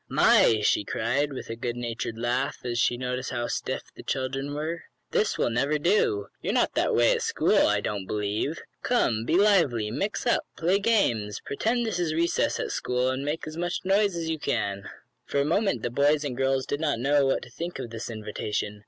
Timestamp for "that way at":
6.73-7.21